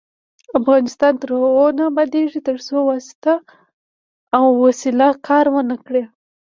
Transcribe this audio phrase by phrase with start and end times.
[0.59, 3.33] افغانستان تر هغو نه ابادیږي، ترڅو واسطه
[4.37, 6.03] او وسیله کار ونه کړي.